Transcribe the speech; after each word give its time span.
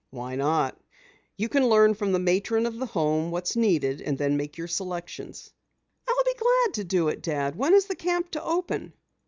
"Why 0.09 0.35
not? 0.35 0.81
You 1.37 1.47
can 1.47 1.69
learn 1.69 1.93
from 1.93 2.11
the 2.11 2.17
matron 2.17 2.65
of 2.65 2.75
the 2.79 2.87
Home 2.87 3.29
what 3.29 3.47
is 3.47 3.55
needed, 3.55 4.01
and 4.01 4.17
then 4.17 4.35
make 4.35 4.57
your 4.57 4.67
selection." 4.67 5.31
"I'll 6.07 6.23
be 6.25 6.33
glad 6.33 6.73
to 6.73 6.83
do 6.83 7.07
it, 7.09 7.21
Dad. 7.21 7.55
When 7.55 7.75
is 7.75 7.85
the 7.85 7.93
camp 7.95 8.31
to 8.31 8.41
open?" 8.43 8.93